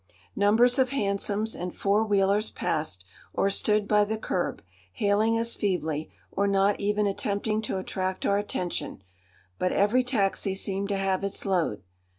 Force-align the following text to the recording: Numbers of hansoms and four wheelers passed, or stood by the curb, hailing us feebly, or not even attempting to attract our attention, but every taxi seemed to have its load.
Numbers 0.35 0.79
of 0.79 0.89
hansoms 0.89 1.53
and 1.53 1.75
four 1.75 2.03
wheelers 2.03 2.49
passed, 2.49 3.05
or 3.33 3.51
stood 3.51 3.87
by 3.87 4.03
the 4.03 4.17
curb, 4.17 4.63
hailing 4.93 5.37
us 5.37 5.53
feebly, 5.53 6.09
or 6.31 6.47
not 6.47 6.79
even 6.79 7.05
attempting 7.05 7.61
to 7.61 7.77
attract 7.77 8.25
our 8.25 8.39
attention, 8.39 9.03
but 9.59 9.71
every 9.71 10.03
taxi 10.03 10.55
seemed 10.55 10.89
to 10.89 10.97
have 10.97 11.23
its 11.23 11.45
load. 11.45 11.83